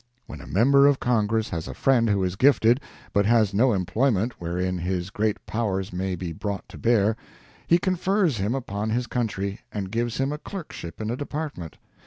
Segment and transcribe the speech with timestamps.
[0.25, 2.81] When a member of Congress has a friend who is gifted,
[3.13, 7.15] but has no employment wherein his great powers may be brought to bear,
[7.67, 11.77] he confers him upon his country, and gives him a clerkship in a department.